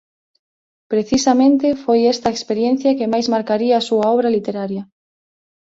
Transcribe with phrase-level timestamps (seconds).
[0.91, 4.83] Precisamente foi esta a experiencia que máis marcaría a súa obra literaria.